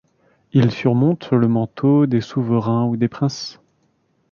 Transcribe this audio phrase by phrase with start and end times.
[0.51, 3.61] Il surmonte le manteau des souverains ou des princes.